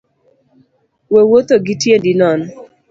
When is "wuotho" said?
1.29-1.55